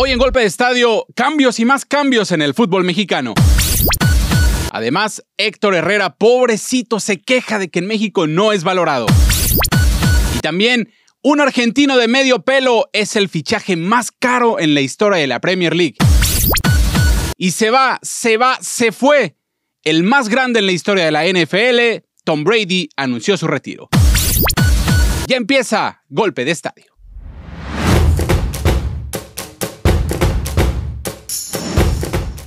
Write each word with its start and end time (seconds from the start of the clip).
Hoy 0.00 0.12
en 0.12 0.18
Golpe 0.20 0.38
de 0.38 0.46
Estadio, 0.46 1.06
cambios 1.16 1.58
y 1.58 1.64
más 1.64 1.84
cambios 1.84 2.30
en 2.30 2.40
el 2.40 2.54
fútbol 2.54 2.84
mexicano. 2.84 3.34
Además, 4.70 5.24
Héctor 5.36 5.74
Herrera, 5.74 6.14
pobrecito, 6.14 7.00
se 7.00 7.20
queja 7.20 7.58
de 7.58 7.68
que 7.68 7.80
en 7.80 7.88
México 7.88 8.28
no 8.28 8.52
es 8.52 8.62
valorado. 8.62 9.06
Y 10.36 10.38
también, 10.38 10.92
un 11.20 11.40
argentino 11.40 11.96
de 11.96 12.06
medio 12.06 12.44
pelo 12.44 12.88
es 12.92 13.16
el 13.16 13.28
fichaje 13.28 13.74
más 13.74 14.12
caro 14.12 14.60
en 14.60 14.72
la 14.72 14.82
historia 14.82 15.18
de 15.18 15.26
la 15.26 15.40
Premier 15.40 15.74
League. 15.74 15.96
Y 17.36 17.50
se 17.50 17.70
va, 17.70 17.98
se 18.00 18.36
va, 18.36 18.56
se 18.60 18.92
fue. 18.92 19.34
El 19.82 20.04
más 20.04 20.28
grande 20.28 20.60
en 20.60 20.66
la 20.66 20.72
historia 20.72 21.06
de 21.06 21.10
la 21.10 21.24
NFL, 21.26 22.04
Tom 22.22 22.44
Brady, 22.44 22.88
anunció 22.96 23.36
su 23.36 23.48
retiro. 23.48 23.88
Ya 25.26 25.36
empieza 25.36 26.04
Golpe 26.08 26.44
de 26.44 26.52
Estadio. 26.52 26.87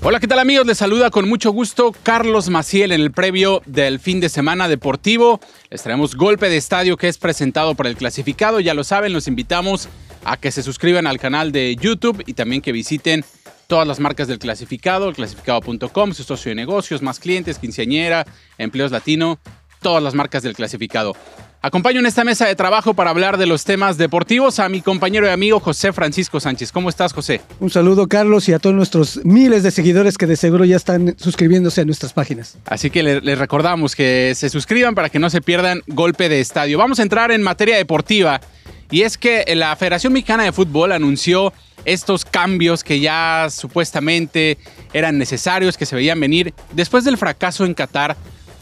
Hola, 0.04 0.20
¿qué 0.20 0.28
tal 0.28 0.40
amigos? 0.40 0.66
Les 0.66 0.80
saluda 0.80 1.12
con 1.12 1.30
mucho 1.30 1.52
gusto 1.52 1.94
Carlos 2.02 2.50
Maciel 2.50 2.92
en 2.92 3.02
el 3.02 3.12
previo 3.12 3.62
del 3.68 4.00
fin 4.00 4.20
de 4.20 4.30
semana 4.30 4.68
deportivo. 4.68 5.40
Les 5.70 5.84
traemos 5.84 6.16
golpe 6.16 6.50
de 6.50 6.58
estadio 6.58 6.98
que 6.98 7.08
es 7.08 7.20
presentado 7.20 7.76
por 7.76 7.86
el 7.86 7.96
clasificado. 7.96 8.60
Ya 8.60 8.74
lo 8.74 8.84
saben, 8.84 9.14
los 9.14 9.28
invitamos 9.28 9.90
a 10.26 10.38
que 10.38 10.52
se 10.52 10.64
suscriban 10.64 11.06
al 11.06 11.20
canal 11.20 11.52
de 11.52 11.76
YouTube 11.76 12.24
y 12.26 12.34
también 12.34 12.64
que 12.64 12.72
visiten 12.72 13.24
todas 13.68 13.88
las 13.88 14.00
marcas 14.00 14.28
del 14.28 14.40
clasificado, 14.40 15.14
clasificado.com, 15.14 16.14
su 16.14 16.24
socio 16.24 16.50
de 16.50 16.56
negocios, 16.56 17.04
más 17.04 17.20
clientes, 17.20 17.60
quinceañera, 17.60 18.26
empleos 18.58 18.90
latino, 18.90 19.38
todas 19.82 20.02
las 20.02 20.14
marcas 20.14 20.44
del 20.44 20.56
clasificado. 20.56 21.16
Acompaño 21.64 22.00
en 22.00 22.08
esta 22.08 22.24
mesa 22.24 22.48
de 22.48 22.56
trabajo 22.56 22.96
para 22.96 23.12
hablar 23.12 23.38
de 23.38 23.46
los 23.46 23.66
temas 23.66 23.98
deportivos 24.00 24.58
a 24.58 24.68
mi 24.68 24.82
compañero 24.82 25.28
y 25.28 25.30
amigo 25.30 25.60
José 25.60 25.94
Francisco 25.94 26.40
Sánchez. 26.40 26.72
¿Cómo 26.72 26.90
estás, 26.90 27.14
José? 27.14 27.42
Un 27.60 27.70
saludo, 27.70 28.08
Carlos, 28.08 28.50
y 28.50 28.54
a 28.54 28.58
todos 28.58 28.76
nuestros 28.76 29.24
miles 29.24 29.62
de 29.62 29.70
seguidores 29.70 30.18
que 30.18 30.26
de 30.26 30.38
seguro 30.38 30.66
ya 30.66 30.76
están 30.76 31.16
suscribiéndose 31.20 31.82
a 31.82 31.86
nuestras 31.86 32.14
páginas. 32.14 32.58
Así 32.66 32.90
que 32.90 33.04
les 33.04 33.38
recordamos 33.38 33.96
que 33.96 34.34
se 34.36 34.50
suscriban 34.50 34.96
para 34.96 35.10
que 35.10 35.20
no 35.20 35.30
se 35.30 35.40
pierdan 35.40 35.84
golpe 35.86 36.30
de 36.30 36.40
estadio. 36.40 36.80
Vamos 36.80 37.00
a 37.00 37.04
entrar 37.04 37.30
en 37.30 37.44
materia 37.44 37.78
deportiva. 37.78 38.42
Y 38.90 39.04
es 39.04 39.20
que 39.20 39.46
la 39.56 39.76
Federación 39.76 40.14
Mexicana 40.14 40.44
de 40.44 40.52
Fútbol 40.52 40.92
anunció 40.92 41.54
estos 41.86 42.26
cambios 42.26 42.84
que 42.84 43.00
ya 43.00 43.48
supuestamente 43.52 44.58
eran 44.94 45.20
necesarios, 45.20 45.78
que 45.78 45.86
se 45.86 45.96
veían 45.96 46.20
venir 46.20 46.56
después 46.74 47.04
del 47.04 47.18
fracaso 47.18 47.66
en 47.66 47.74
Qatar 47.76 48.18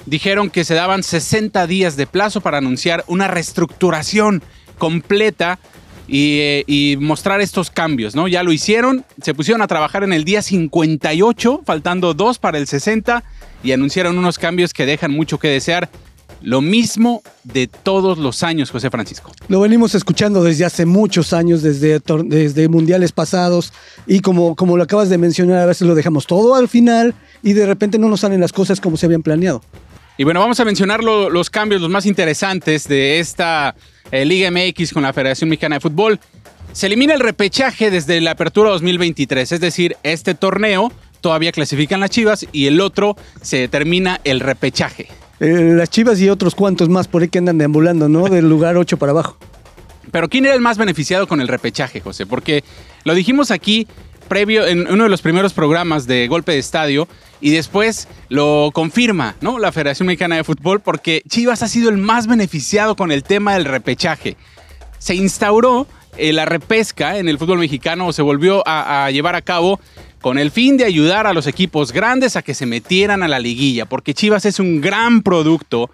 dijeron 0.09 0.49
que 0.49 0.63
se 0.63 0.73
daban 0.73 1.03
60 1.03 1.67
días 1.67 1.95
de 1.95 2.07
plazo 2.07 2.41
para 2.41 2.57
anunciar 2.57 3.03
una 3.07 3.27
reestructuración 3.27 4.41
completa 4.77 5.59
y, 6.07 6.63
y, 6.65 6.97
mostrar 6.97 7.39
estos 7.39 7.69
cambios, 7.69 8.15
¿no? 8.15 8.27
Ya 8.27 8.41
lo 8.41 8.51
hicieron, 8.51 9.05
se 9.21 9.35
pusieron 9.35 9.61
a 9.61 9.67
trabajar 9.67 10.03
en 10.03 10.11
el 10.11 10.23
día 10.23 10.41
58, 10.41 11.61
faltando 11.63 12.15
dos 12.15 12.39
para 12.39 12.57
el 12.57 12.65
60, 12.65 13.23
y 13.63 13.73
anunciaron 13.73 14.17
unos 14.17 14.39
cambios 14.39 14.73
que 14.73 14.87
dejan 14.87 15.11
mucho 15.11 15.37
que 15.37 15.49
desear. 15.49 15.89
Lo 16.41 16.61
mismo 16.61 17.21
de 17.43 17.67
todos 17.67 18.17
los 18.17 18.43
años, 18.43 18.71
José 18.71 18.89
Francisco. 18.89 19.31
Lo 19.49 19.59
venimos 19.59 19.93
escuchando 19.93 20.41
desde 20.41 20.63
hace 20.65 20.85
muchos 20.85 21.33
años, 21.33 21.61
desde, 21.61 21.99
desde 22.25 22.69
mundiales 22.69 23.11
pasados, 23.11 23.73
y 24.07 24.21
como, 24.21 24.55
como 24.55 24.77
lo 24.77 24.83
acabas 24.83 25.09
de 25.09 25.17
mencionar, 25.17 25.59
a 25.59 25.65
veces 25.65 25.87
lo 25.87 25.95
dejamos 25.95 26.25
todo 26.27 26.55
al 26.55 26.69
final 26.69 27.13
y 27.43 27.53
de 27.53 27.65
repente 27.65 27.99
no 27.99 28.07
nos 28.07 28.21
salen 28.21 28.39
las 28.39 28.53
cosas 28.53 28.79
como 28.79 28.95
se 28.95 29.05
habían 29.05 29.21
planeado. 29.21 29.61
Y 30.19 30.25
bueno, 30.25 30.41
vamos 30.41 30.59
a 30.59 30.65
mencionar 30.65 31.01
los 31.01 31.49
cambios, 31.49 31.81
los 31.81 31.89
más 31.89 32.05
interesantes 32.05 32.89
de 32.89 33.19
esta 33.21 33.73
eh, 34.11 34.25
Liga 34.25 34.51
MX 34.51 34.91
con 34.91 35.03
la 35.03 35.13
Federación 35.13 35.49
Mexicana 35.49 35.77
de 35.77 35.79
Fútbol. 35.79 36.19
Se 36.73 36.87
elimina 36.87 37.13
el 37.13 37.21
repechaje 37.21 37.89
desde 37.89 38.19
la 38.19 38.31
apertura 38.31 38.69
2023, 38.71 39.49
es 39.49 39.61
decir, 39.61 39.95
este 40.03 40.35
torneo 40.35 40.91
todavía 41.21 41.53
clasifican 41.53 42.01
las 42.01 42.09
Chivas 42.09 42.45
y 42.51 42.67
el 42.67 42.81
otro 42.81 43.15
se 43.41 43.59
determina 43.59 44.19
el 44.25 44.41
repechaje. 44.41 45.07
Eh, 45.39 45.71
las 45.77 45.89
Chivas 45.89 46.19
y 46.19 46.29
otros 46.29 46.53
cuantos 46.53 46.89
más 46.89 47.07
por 47.07 47.21
ahí 47.21 47.29
que 47.29 47.37
andan 47.37 47.57
deambulando, 47.57 48.09
¿no? 48.09 48.27
Del 48.27 48.49
lugar 48.49 48.75
8 48.75 48.97
para 48.97 49.11
abajo. 49.13 49.37
Pero 50.11 50.27
¿quién 50.27 50.45
era 50.45 50.53
el 50.53 50.59
más 50.59 50.77
beneficiado 50.77 51.27
con 51.27 51.39
el 51.39 51.47
repechaje, 51.47 52.01
José? 52.01 52.25
Porque 52.25 52.65
lo 53.05 53.13
dijimos 53.13 53.51
aquí 53.51 53.87
previo 54.29 54.65
en 54.65 54.89
uno 54.89 55.03
de 55.03 55.09
los 55.09 55.21
primeros 55.21 55.53
programas 55.53 56.07
de 56.07 56.27
Golpe 56.27 56.53
de 56.53 56.59
Estadio 56.59 57.07
y 57.41 57.51
después 57.51 58.07
lo 58.29 58.69
confirma, 58.73 59.35
¿no? 59.41 59.59
La 59.59 59.73
Federación 59.73 60.07
Mexicana 60.07 60.37
de 60.37 60.45
Fútbol 60.45 60.79
porque 60.79 61.21
Chivas 61.27 61.63
ha 61.63 61.67
sido 61.67 61.89
el 61.89 61.97
más 61.97 62.27
beneficiado 62.27 62.95
con 62.95 63.11
el 63.11 63.23
tema 63.23 63.53
del 63.55 63.65
repechaje. 63.65 64.37
Se 64.99 65.15
instauró 65.15 65.87
eh, 66.17 66.33
la 66.33 66.45
repesca 66.45 67.17
en 67.17 67.29
el 67.29 67.37
fútbol 67.37 67.59
mexicano 67.59 68.07
o 68.07 68.13
se 68.13 68.21
volvió 68.21 68.63
a, 68.65 69.09
llevar 69.11 69.35
a 69.35 69.41
cabo 69.41 69.79
con 70.21 70.37
el 70.37 70.51
fin 70.51 70.75
de 70.75 70.85
ayudar 70.85 71.27
a 71.27 71.33
los 71.33 71.47
equipos 71.47 71.93
grandes 71.93 72.35
a 72.35 72.41
que 72.41 72.53
se 72.53 72.65
metieran 72.65 73.23
a 73.23 73.27
la 73.27 73.39
liguilla, 73.39 73.85
porque 73.85 74.13
Chivas 74.13 74.45
es 74.45 74.59
un 74.59 74.81
gran 74.81 75.21
producto 75.21 75.89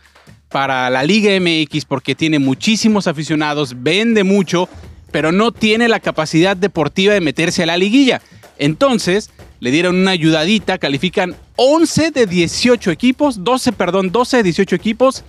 para 0.49 0.89
la 0.89 1.03
Liga 1.03 1.31
MX 1.39 1.85
porque 1.85 2.15
tiene 2.15 2.39
muchísimos 2.39 3.07
aficionados, 3.07 3.75
vende 3.83 4.23
mucho, 4.23 4.67
pero 5.15 5.31
no 5.31 5.53
tiene 5.53 5.87
la 5.87 6.01
capacidad 6.01 6.57
deportiva 6.57 7.13
de 7.13 7.21
meterse 7.21 7.63
a 7.63 7.65
la 7.65 7.77
liguilla. 7.77 8.21
Entonces, 8.57 9.29
le 9.61 9.71
dieron 9.71 9.95
una 9.95 10.11
ayudadita, 10.11 10.77
califican 10.77 11.37
11 11.55 12.11
de 12.11 12.25
18 12.25 12.91
equipos, 12.91 13.41
12, 13.41 13.71
perdón, 13.71 14.11
12 14.11 14.35
de 14.35 14.43
18 14.43 14.75
equipos 14.75 15.23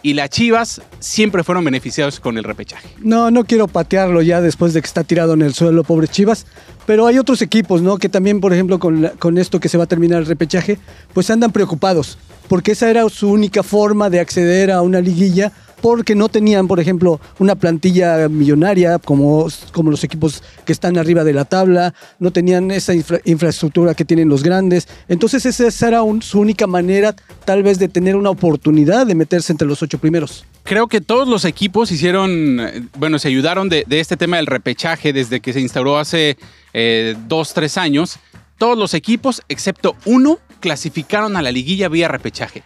y 0.00 0.14
las 0.14 0.30
Chivas 0.30 0.80
siempre 1.00 1.44
fueron 1.44 1.66
beneficiados 1.66 2.18
con 2.18 2.38
el 2.38 2.44
repechaje. 2.44 2.88
No, 3.00 3.30
no 3.30 3.44
quiero 3.44 3.68
patearlo 3.68 4.22
ya 4.22 4.40
después 4.40 4.72
de 4.72 4.80
que 4.80 4.86
está 4.86 5.04
tirado 5.04 5.34
en 5.34 5.42
el 5.42 5.52
suelo, 5.52 5.84
pobre 5.84 6.08
Chivas, 6.08 6.46
pero 6.86 7.06
hay 7.06 7.18
otros 7.18 7.42
equipos, 7.42 7.82
¿no? 7.82 7.98
Que 7.98 8.08
también, 8.08 8.40
por 8.40 8.54
ejemplo, 8.54 8.78
con, 8.78 9.12
con 9.18 9.36
esto 9.36 9.60
que 9.60 9.68
se 9.68 9.76
va 9.76 9.84
a 9.84 9.86
terminar 9.86 10.20
el 10.20 10.26
repechaje, 10.26 10.78
pues 11.12 11.28
andan 11.28 11.52
preocupados, 11.52 12.16
porque 12.48 12.72
esa 12.72 12.88
era 12.88 13.06
su 13.10 13.30
única 13.30 13.62
forma 13.62 14.08
de 14.08 14.18
acceder 14.18 14.70
a 14.70 14.80
una 14.80 15.02
liguilla 15.02 15.52
porque 15.80 16.14
no 16.14 16.28
tenían, 16.28 16.68
por 16.68 16.80
ejemplo, 16.80 17.20
una 17.38 17.54
plantilla 17.54 18.28
millonaria 18.28 18.98
como, 18.98 19.48
como 19.72 19.90
los 19.90 20.04
equipos 20.04 20.42
que 20.64 20.72
están 20.72 20.96
arriba 20.98 21.24
de 21.24 21.32
la 21.32 21.44
tabla, 21.44 21.94
no 22.18 22.30
tenían 22.30 22.70
esa 22.70 22.94
infraestructura 23.24 23.94
que 23.94 24.04
tienen 24.04 24.28
los 24.28 24.42
grandes. 24.42 24.88
Entonces 25.08 25.44
esa 25.46 25.88
era 25.88 26.00
su 26.20 26.40
única 26.40 26.66
manera 26.66 27.14
tal 27.44 27.62
vez 27.62 27.78
de 27.78 27.88
tener 27.88 28.16
una 28.16 28.30
oportunidad 28.30 29.06
de 29.06 29.14
meterse 29.14 29.52
entre 29.52 29.68
los 29.68 29.82
ocho 29.82 29.98
primeros. 29.98 30.44
Creo 30.64 30.88
que 30.88 31.00
todos 31.00 31.28
los 31.28 31.44
equipos 31.44 31.92
hicieron, 31.92 32.90
bueno, 32.98 33.18
se 33.18 33.28
ayudaron 33.28 33.68
de, 33.68 33.84
este 33.88 34.16
tema 34.16 34.36
del 34.36 34.46
repechaje 34.46 35.12
desde 35.12 35.40
que 35.40 35.52
se 35.52 35.60
instauró 35.60 35.98
hace 35.98 36.36
eh, 36.72 37.16
dos, 37.28 37.54
tres 37.54 37.78
años. 37.78 38.18
Todos 38.58 38.76
los 38.76 38.94
equipos, 38.94 39.42
excepto 39.48 39.94
uno, 40.06 40.38
clasificaron 40.60 41.36
a 41.36 41.42
la 41.42 41.52
liguilla 41.52 41.88
vía 41.88 42.08
repechaje. 42.08 42.62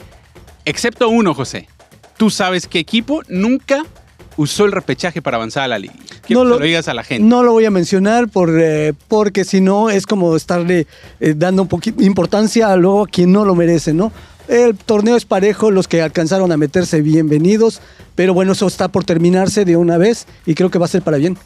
Excepto 0.64 1.08
uno, 1.08 1.34
José 1.34 1.68
tú 2.20 2.28
sabes 2.28 2.66
qué 2.66 2.78
equipo 2.78 3.22
nunca 3.28 3.82
usó 4.36 4.66
el 4.66 4.72
repechaje 4.72 5.22
para 5.22 5.38
avanzar 5.38 5.62
a 5.62 5.68
la 5.68 5.78
liga. 5.78 5.94
Quiero 6.26 6.44
no 6.44 6.50
lo, 6.50 6.56
que 6.56 6.60
lo 6.60 6.66
digas 6.66 6.86
a 6.86 6.92
la 6.92 7.02
gente. 7.02 7.26
No 7.26 7.42
lo 7.42 7.52
voy 7.52 7.64
a 7.64 7.70
mencionar 7.70 8.28
por, 8.28 8.60
eh, 8.60 8.92
porque 9.08 9.46
si 9.46 9.62
no 9.62 9.88
es 9.88 10.04
como 10.04 10.36
estarle 10.36 10.86
eh, 11.18 11.32
dando 11.34 11.62
un 11.62 11.68
poquito 11.68 12.02
importancia 12.02 12.70
a 12.70 12.76
luego 12.76 13.04
a 13.04 13.06
quien 13.06 13.32
no 13.32 13.46
lo 13.46 13.54
merece, 13.54 13.94
¿no? 13.94 14.12
El 14.48 14.76
torneo 14.76 15.16
es 15.16 15.24
parejo, 15.24 15.70
los 15.70 15.88
que 15.88 16.02
alcanzaron 16.02 16.52
a 16.52 16.58
meterse 16.58 17.00
bienvenidos, 17.00 17.80
pero 18.16 18.34
bueno, 18.34 18.52
eso 18.52 18.66
está 18.66 18.88
por 18.88 19.04
terminarse 19.04 19.64
de 19.64 19.78
una 19.78 19.96
vez 19.96 20.26
y 20.44 20.52
creo 20.52 20.70
que 20.70 20.78
va 20.78 20.84
a 20.84 20.88
ser 20.88 21.00
para 21.00 21.16
bien. 21.16 21.38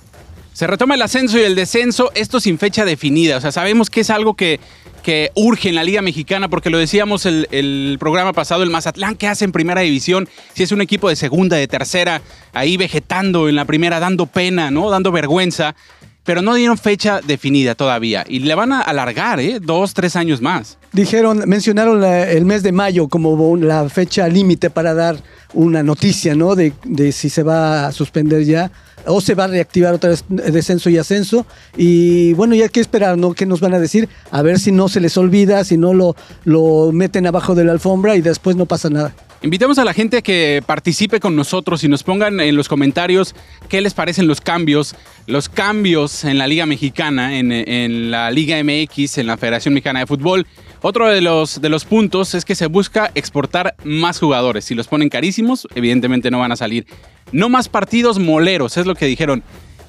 Se 0.54 0.66
retoma 0.66 0.96
el 0.96 1.02
ascenso 1.02 1.38
y 1.38 1.42
el 1.42 1.54
descenso, 1.54 2.10
esto 2.16 2.40
sin 2.40 2.58
fecha 2.58 2.84
definida. 2.84 3.36
O 3.36 3.40
sea, 3.40 3.52
sabemos 3.52 3.90
que 3.90 4.00
es 4.00 4.10
algo 4.10 4.34
que, 4.34 4.58
que 5.04 5.30
urge 5.34 5.68
en 5.68 5.74
la 5.74 5.84
Liga 5.84 6.02
Mexicana, 6.02 6.48
porque 6.48 6.70
lo 6.70 6.78
decíamos 6.78 7.26
el, 7.26 7.46
el, 7.52 7.98
programa 8.00 8.32
pasado, 8.32 8.62
el 8.62 8.70
Mazatlán, 8.70 9.14
¿qué 9.14 9.28
hace 9.28 9.44
en 9.44 9.52
primera 9.52 9.82
división? 9.82 10.28
Si 10.54 10.62
es 10.62 10.72
un 10.72 10.80
equipo 10.80 11.10
de 11.10 11.14
segunda, 11.14 11.56
de 11.56 11.68
tercera, 11.68 12.22
ahí 12.54 12.76
vegetando 12.78 13.48
en 13.48 13.54
la 13.54 13.66
primera, 13.66 14.00
dando 14.00 14.26
pena, 14.26 14.70
¿no? 14.70 14.90
Dando 14.90 15.12
vergüenza. 15.12 15.76
Pero 16.24 16.40
no 16.40 16.54
dieron 16.54 16.78
fecha 16.78 17.20
definida 17.20 17.74
todavía. 17.74 18.24
Y 18.26 18.38
le 18.38 18.54
van 18.54 18.72
a 18.72 18.80
alargar, 18.80 19.40
¿eh? 19.40 19.58
Dos, 19.60 19.92
tres 19.92 20.16
años 20.16 20.40
más. 20.40 20.78
Dijeron, 20.92 21.42
mencionaron 21.46 22.02
el 22.02 22.46
mes 22.46 22.62
de 22.62 22.72
mayo 22.72 23.08
como 23.08 23.58
la 23.58 23.86
fecha 23.90 24.26
límite 24.26 24.70
para 24.70 24.94
dar 24.94 25.18
una 25.52 25.82
noticia, 25.82 26.34
¿no? 26.34 26.54
De, 26.54 26.72
de 26.84 27.12
si 27.12 27.28
se 27.28 27.42
va 27.42 27.88
a 27.88 27.92
suspender 27.92 28.42
ya 28.44 28.70
o 29.06 29.20
se 29.20 29.34
va 29.34 29.44
a 29.44 29.48
reactivar 29.48 29.94
otra 29.94 30.10
vez 30.10 30.24
descenso 30.28 30.90
y 30.90 30.98
ascenso. 30.98 31.46
Y 31.76 32.32
bueno, 32.34 32.54
ya 32.54 32.64
hay 32.64 32.70
que 32.70 32.80
esperar, 32.80 33.18
¿no? 33.18 33.34
¿Qué 33.34 33.46
nos 33.46 33.60
van 33.60 33.74
a 33.74 33.80
decir? 33.80 34.08
A 34.30 34.42
ver 34.42 34.58
si 34.58 34.72
no 34.72 34.88
se 34.88 35.00
les 35.00 35.16
olvida, 35.16 35.64
si 35.64 35.76
no 35.76 35.94
lo, 35.94 36.16
lo 36.44 36.90
meten 36.92 37.26
abajo 37.26 37.54
de 37.54 37.64
la 37.64 37.72
alfombra 37.72 38.16
y 38.16 38.20
después 38.20 38.56
no 38.56 38.66
pasa 38.66 38.90
nada. 38.90 39.14
Invitamos 39.42 39.78
a 39.78 39.84
la 39.84 39.92
gente 39.92 40.16
a 40.16 40.22
que 40.22 40.62
participe 40.64 41.20
con 41.20 41.36
nosotros 41.36 41.84
y 41.84 41.88
nos 41.88 42.02
pongan 42.02 42.40
en 42.40 42.56
los 42.56 42.66
comentarios 42.66 43.34
qué 43.68 43.82
les 43.82 43.92
parecen 43.92 44.26
los 44.26 44.40
cambios, 44.40 44.94
los 45.26 45.50
cambios 45.50 46.24
en 46.24 46.38
la 46.38 46.46
Liga 46.46 46.64
Mexicana, 46.64 47.38
en, 47.38 47.52
en 47.52 48.10
la 48.10 48.30
Liga 48.30 48.56
MX, 48.64 49.18
en 49.18 49.26
la 49.26 49.36
Federación 49.36 49.74
Mexicana 49.74 50.00
de 50.00 50.06
Fútbol. 50.06 50.46
Otro 50.86 51.08
de 51.08 51.22
los, 51.22 51.62
de 51.62 51.70
los 51.70 51.86
puntos 51.86 52.34
es 52.34 52.44
que 52.44 52.54
se 52.54 52.66
busca 52.66 53.10
exportar 53.14 53.74
más 53.84 54.18
jugadores. 54.18 54.66
Si 54.66 54.74
los 54.74 54.86
ponen 54.86 55.08
carísimos, 55.08 55.66
evidentemente 55.74 56.30
no 56.30 56.40
van 56.40 56.52
a 56.52 56.56
salir. 56.56 56.86
No 57.32 57.48
más 57.48 57.70
partidos 57.70 58.18
moleros, 58.18 58.76
es 58.76 58.84
lo 58.84 58.94
que 58.94 59.06
dijeron. 59.06 59.42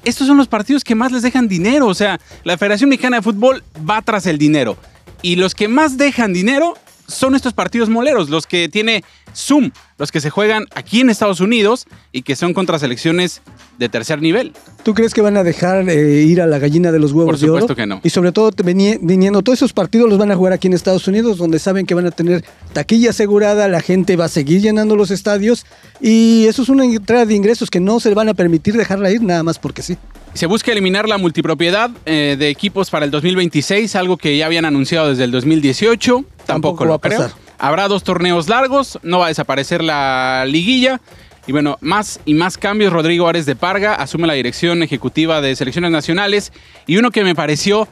estos 0.04 0.26
son 0.26 0.38
los 0.38 0.48
partidos 0.48 0.84
que 0.84 0.94
más 0.94 1.12
les 1.12 1.20
dejan 1.20 1.48
dinero. 1.48 1.86
O 1.86 1.92
sea, 1.92 2.18
la 2.44 2.56
Federación 2.56 2.88
Mexicana 2.88 3.18
de 3.18 3.22
Fútbol 3.22 3.62
va 3.78 4.00
tras 4.00 4.24
el 4.24 4.38
dinero. 4.38 4.78
Y 5.20 5.36
los 5.36 5.54
que 5.54 5.68
más 5.68 5.98
dejan 5.98 6.32
dinero 6.32 6.78
son 7.06 7.34
estos 7.34 7.52
partidos 7.52 7.88
moleros, 7.88 8.28
los 8.28 8.46
que 8.46 8.68
tiene 8.68 9.04
Zoom, 9.34 9.70
los 9.98 10.10
que 10.10 10.20
se 10.20 10.30
juegan 10.30 10.66
aquí 10.74 11.00
en 11.00 11.10
Estados 11.10 11.40
Unidos 11.40 11.86
y 12.12 12.22
que 12.22 12.36
son 12.36 12.54
contra 12.54 12.78
selecciones 12.78 13.42
de 13.78 13.88
tercer 13.88 14.20
nivel. 14.20 14.52
¿Tú 14.82 14.94
crees 14.94 15.14
que 15.14 15.20
van 15.20 15.36
a 15.36 15.44
dejar 15.44 15.88
eh, 15.88 16.22
ir 16.22 16.40
a 16.40 16.46
la 16.46 16.58
gallina 16.58 16.92
de 16.92 16.98
los 16.98 17.12
huevos 17.12 17.32
Por 17.32 17.38
supuesto 17.38 17.66
de 17.68 17.72
oro? 17.72 17.76
que 17.76 17.86
no. 17.86 18.00
Y 18.02 18.10
sobre 18.10 18.32
todo 18.32 18.50
viniendo, 18.64 19.42
todos 19.42 19.58
esos 19.58 19.72
partidos 19.72 20.08
los 20.08 20.18
van 20.18 20.30
a 20.30 20.36
jugar 20.36 20.52
aquí 20.52 20.68
en 20.68 20.74
Estados 20.74 21.06
Unidos, 21.08 21.38
donde 21.38 21.58
saben 21.58 21.86
que 21.86 21.94
van 21.94 22.06
a 22.06 22.10
tener 22.10 22.44
taquilla 22.72 23.10
asegurada, 23.10 23.68
la 23.68 23.80
gente 23.80 24.16
va 24.16 24.26
a 24.26 24.28
seguir 24.28 24.60
llenando 24.60 24.96
los 24.96 25.10
estadios 25.10 25.66
y 26.00 26.46
eso 26.46 26.62
es 26.62 26.68
una 26.68 26.84
entrada 26.84 27.26
de 27.26 27.34
ingresos 27.34 27.70
que 27.70 27.80
no 27.80 28.00
se 28.00 28.12
van 28.14 28.28
a 28.28 28.34
permitir 28.34 28.76
dejarla 28.76 29.10
ir 29.10 29.22
nada 29.22 29.42
más 29.42 29.58
porque 29.58 29.82
sí. 29.82 29.96
Se 30.36 30.46
busca 30.46 30.70
eliminar 30.72 31.08
la 31.08 31.18
multipropiedad 31.18 31.90
eh, 32.04 32.36
de 32.38 32.48
equipos 32.48 32.90
para 32.90 33.04
el 33.04 33.10
2026, 33.10 33.96
algo 33.96 34.16
que 34.16 34.36
ya 34.36 34.46
habían 34.46 34.64
anunciado 34.64 35.08
desde 35.08 35.24
el 35.24 35.30
2018. 35.30 36.14
Tampoco, 36.14 36.44
Tampoco 36.46 36.84
lo 36.84 36.90
va 36.90 36.96
a 36.96 37.00
creo. 37.00 37.18
pasar. 37.18 37.36
Habrá 37.58 37.88
dos 37.88 38.04
torneos 38.04 38.48
largos, 38.48 38.98
no 39.02 39.18
va 39.20 39.26
a 39.26 39.28
desaparecer 39.28 39.82
la 39.82 40.44
liguilla. 40.46 41.00
Y 41.46 41.52
bueno, 41.52 41.78
más 41.80 42.20
y 42.26 42.34
más 42.34 42.58
cambios. 42.58 42.92
Rodrigo 42.92 43.28
Ares 43.28 43.46
de 43.46 43.54
Parga 43.56 43.94
asume 43.94 44.26
la 44.26 44.34
dirección 44.34 44.82
ejecutiva 44.82 45.40
de 45.40 45.54
selecciones 45.56 45.90
nacionales. 45.90 46.52
Y 46.86 46.96
uno 46.96 47.10
que 47.10 47.22
me 47.24 47.34
pareció 47.34 47.88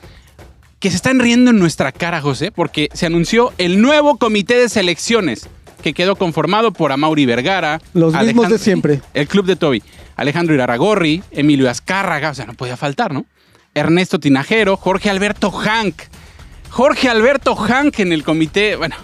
que 0.81 0.90
se 0.90 0.97
están 0.97 1.20
riendo 1.20 1.50
en 1.50 1.58
nuestra 1.58 1.93
cara, 1.93 2.20
José, 2.20 2.50
porque 2.52 2.88
se 2.93 3.06
anunció 3.06 3.52
el 3.56 3.81
nuevo 3.81 4.19
comité 4.19 4.58
de 4.58 4.69
selecciones 4.69 5.49
que 5.82 5.94
quedó 5.94 6.17
conformado 6.17 6.73
por 6.73 6.93
Amauri 6.93 7.25
Vergara. 7.26 7.81
Los 7.94 8.12
mismos 8.12 8.20
Alejandro- 8.47 8.49
de 8.50 8.58
siempre. 8.58 9.00
El 9.14 9.29
club 9.29 9.47
de 9.47 9.56
Toby. 9.56 9.82
Alejandro 10.16 10.55
Iraragorri, 10.55 11.22
Emilio 11.31 11.69
Azcárraga, 11.70 12.31
o 12.31 12.34
sea, 12.34 12.46
no 12.46 12.55
podía 12.55 12.76
faltar, 12.76 13.12
¿no? 13.12 13.26
Ernesto 13.75 14.20
Tinajero, 14.20 14.76
Jorge 14.76 15.11
Alberto 15.11 15.50
Hank. 15.50 15.94
Jorge 16.70 17.08
Alberto 17.08 17.55
Hank 17.56 18.00
en 18.00 18.12
el 18.12 18.25
comité, 18.25 18.76
bueno, 18.76 18.96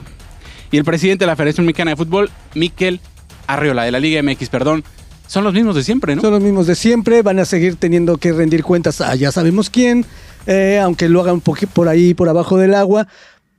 y 0.70 0.76
el 0.76 0.84
presidente 0.84 1.24
de 1.24 1.26
la 1.26 1.36
Federación 1.36 1.66
Mexicana 1.66 1.92
de 1.92 1.96
Fútbol, 1.96 2.30
Miquel 2.54 3.00
Arriola, 3.46 3.84
de 3.84 3.92
la 3.92 4.00
Liga 4.00 4.22
MX, 4.22 4.48
perdón. 4.48 4.84
Son 5.26 5.44
los 5.44 5.54
mismos 5.54 5.76
de 5.76 5.84
siempre, 5.84 6.16
¿no? 6.16 6.22
Son 6.22 6.32
los 6.32 6.42
mismos 6.42 6.66
de 6.66 6.74
siempre, 6.74 7.22
van 7.22 7.38
a 7.38 7.44
seguir 7.44 7.76
teniendo 7.76 8.16
que 8.16 8.32
rendir 8.32 8.64
cuentas 8.64 9.00
a 9.00 9.14
ya 9.14 9.30
sabemos 9.30 9.70
quién, 9.70 10.04
eh, 10.46 10.80
aunque 10.82 11.08
lo 11.08 11.20
hagan 11.20 11.40
por 11.40 11.88
ahí, 11.88 12.14
por 12.14 12.28
abajo 12.28 12.56
del 12.58 12.74
agua. 12.74 13.06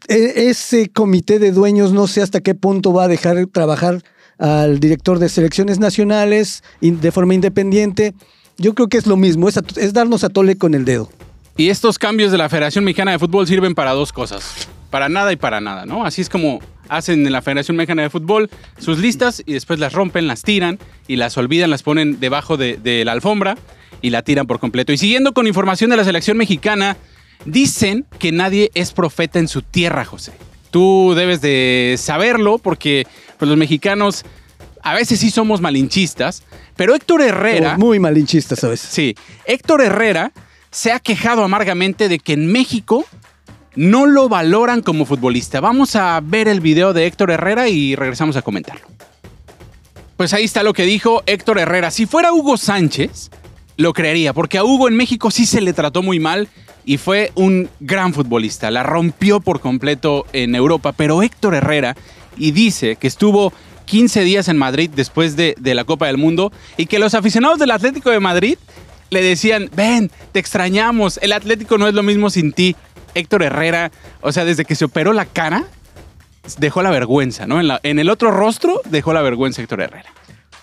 E- 0.07 0.49
ese 0.49 0.89
comité 0.89 1.39
de 1.39 1.51
dueños 1.53 1.93
no 1.93 2.07
sé 2.07 2.21
hasta 2.21 2.41
qué 2.41 2.55
punto 2.55 2.91
va 2.91 3.05
a 3.05 3.07
dejar 3.07 3.45
trabajar 3.47 4.01
al 4.41 4.79
director 4.79 5.19
de 5.19 5.29
selecciones 5.29 5.79
nacionales 5.79 6.63
de 6.81 7.11
forma 7.11 7.35
independiente. 7.35 8.13
Yo 8.57 8.73
creo 8.73 8.89
que 8.89 8.97
es 8.97 9.05
lo 9.05 9.15
mismo, 9.15 9.47
es, 9.47 9.93
darnos 9.93 10.23
a 10.23 10.29
tole 10.29 10.57
con 10.57 10.73
el 10.73 10.83
dedo. 10.83 11.09
Y 11.57 11.69
estos 11.69 11.99
cambios 11.99 12.31
de 12.31 12.39
la 12.39 12.49
Federación 12.49 12.83
Mexicana 12.83 13.11
de 13.11 13.19
Fútbol 13.19 13.45
sirven 13.45 13.75
para 13.75 13.91
dos 13.91 14.11
cosas. 14.11 14.67
Para 14.89 15.09
nada 15.09 15.31
y 15.31 15.35
para 15.35 15.61
nada, 15.61 15.85
¿no? 15.85 16.05
Así 16.05 16.21
es 16.21 16.29
como 16.29 16.59
hacen 16.89 17.25
en 17.25 17.31
la 17.31 17.41
Federación 17.41 17.77
Mexicana 17.77 18.01
de 18.01 18.09
Fútbol 18.09 18.49
sus 18.79 18.97
listas 18.97 19.43
y 19.45 19.53
después 19.53 19.79
las 19.79 19.93
rompen, 19.93 20.27
las 20.27 20.41
tiran 20.41 20.79
y 21.07 21.17
las 21.17 21.37
olvidan, 21.37 21.69
las 21.69 21.83
ponen 21.83 22.19
debajo 22.19 22.57
de, 22.57 22.77
de 22.77 23.05
la 23.05 23.11
alfombra 23.11 23.57
y 24.01 24.09
la 24.09 24.23
tiran 24.23 24.47
por 24.47 24.59
completo. 24.59 24.91
Y 24.91 24.97
siguiendo 24.97 25.33
con 25.33 25.45
información 25.45 25.91
de 25.91 25.97
la 25.97 26.03
selección 26.03 26.35
mexicana, 26.35 26.97
dicen 27.45 28.07
que 28.17 28.31
nadie 28.31 28.71
es 28.73 28.91
profeta 28.91 29.37
en 29.37 29.47
su 29.47 29.61
tierra, 29.61 30.03
José. 30.03 30.33
Tú 30.71 31.13
debes 31.15 31.41
de 31.41 31.95
saberlo 31.99 32.57
porque 32.57 33.05
pues, 33.37 33.47
los 33.47 33.57
mexicanos 33.57 34.25
a 34.81 34.93
veces 34.95 35.19
sí 35.19 35.29
somos 35.29 35.61
malinchistas, 35.61 36.43
pero 36.75 36.95
Héctor 36.95 37.21
Herrera... 37.21 37.73
Somos 37.73 37.85
muy 37.85 37.99
malinchistas 37.99 38.63
a 38.63 38.69
veces. 38.69 38.89
Sí, 38.89 39.15
Héctor 39.45 39.81
Herrera 39.81 40.31
se 40.71 40.91
ha 40.91 40.99
quejado 40.99 41.43
amargamente 41.43 42.09
de 42.09 42.17
que 42.17 42.33
en 42.33 42.47
México 42.47 43.05
no 43.75 44.05
lo 44.05 44.29
valoran 44.29 44.81
como 44.81 45.05
futbolista. 45.05 45.59
Vamos 45.59 45.95
a 45.95 46.19
ver 46.21 46.47
el 46.47 46.61
video 46.61 46.93
de 46.93 47.05
Héctor 47.05 47.31
Herrera 47.31 47.69
y 47.69 47.95
regresamos 47.95 48.35
a 48.37 48.41
comentarlo. 48.41 48.87
Pues 50.17 50.33
ahí 50.33 50.43
está 50.43 50.63
lo 50.63 50.73
que 50.73 50.83
dijo 50.83 51.23
Héctor 51.25 51.59
Herrera. 51.59 51.91
Si 51.91 52.05
fuera 52.05 52.31
Hugo 52.33 52.57
Sánchez, 52.57 53.31
lo 53.77 53.93
creería, 53.93 54.33
porque 54.33 54.57
a 54.57 54.63
Hugo 54.63 54.87
en 54.87 54.95
México 54.95 55.31
sí 55.31 55.45
se 55.45 55.61
le 55.61 55.73
trató 55.73 56.01
muy 56.03 56.19
mal 56.19 56.47
y 56.85 56.97
fue 56.97 57.31
un 57.35 57.69
gran 57.79 58.13
futbolista. 58.13 58.71
La 58.71 58.83
rompió 58.83 59.39
por 59.39 59.59
completo 59.59 60.25
en 60.33 60.55
Europa, 60.55 60.91
pero 60.91 61.21
Héctor 61.21 61.55
Herrera 61.55 61.95
y 62.37 62.51
dice 62.51 62.95
que 62.95 63.07
estuvo 63.07 63.53
15 63.85 64.21
días 64.21 64.47
en 64.47 64.57
Madrid 64.57 64.89
después 64.95 65.35
de, 65.35 65.55
de 65.59 65.75
la 65.75 65.83
Copa 65.83 66.07
del 66.07 66.17
Mundo 66.17 66.51
y 66.77 66.85
que 66.85 66.97
los 66.99 67.13
aficionados 67.13 67.59
del 67.59 67.71
Atlético 67.71 68.09
de 68.09 68.19
Madrid 68.19 68.57
le 69.09 69.21
decían, 69.21 69.69
ven, 69.75 70.09
te 70.31 70.39
extrañamos, 70.39 71.19
el 71.21 71.33
Atlético 71.33 71.77
no 71.77 71.87
es 71.87 71.93
lo 71.93 72.01
mismo 72.03 72.29
sin 72.29 72.53
ti. 72.53 72.75
Héctor 73.13 73.43
Herrera, 73.43 73.91
o 74.21 74.31
sea, 74.31 74.45
desde 74.45 74.63
que 74.63 74.75
se 74.75 74.85
operó 74.85 75.11
la 75.11 75.25
cara, 75.25 75.65
dejó 76.57 76.81
la 76.81 76.89
vergüenza, 76.91 77.45
¿no? 77.45 77.59
En, 77.59 77.67
la- 77.67 77.79
en 77.83 77.99
el 77.99 78.09
otro 78.09 78.31
rostro 78.31 78.81
dejó 78.85 79.11
la 79.13 79.21
vergüenza 79.21 79.61
Héctor 79.61 79.81
Herrera. 79.81 80.13